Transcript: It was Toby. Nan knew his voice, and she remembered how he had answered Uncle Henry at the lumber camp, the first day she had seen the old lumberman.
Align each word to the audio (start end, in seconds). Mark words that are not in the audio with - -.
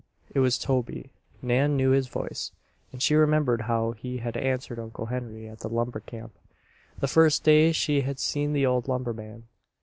It 0.33 0.39
was 0.39 0.57
Toby. 0.57 1.11
Nan 1.43 1.77
knew 1.77 1.91
his 1.91 2.07
voice, 2.07 2.53
and 2.91 3.03
she 3.03 3.13
remembered 3.13 3.61
how 3.61 3.91
he 3.91 4.17
had 4.17 4.35
answered 4.35 4.79
Uncle 4.79 5.05
Henry 5.05 5.47
at 5.47 5.59
the 5.59 5.69
lumber 5.69 5.99
camp, 5.99 6.33
the 6.99 7.07
first 7.07 7.43
day 7.43 7.71
she 7.71 8.01
had 8.01 8.17
seen 8.17 8.53
the 8.53 8.65
old 8.65 8.87
lumberman. 8.87 9.43